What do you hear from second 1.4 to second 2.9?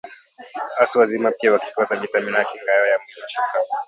wakikosa vitamin A kinga yao